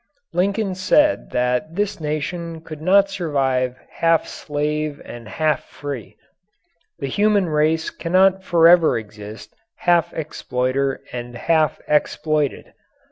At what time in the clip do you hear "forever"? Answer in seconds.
8.43-8.97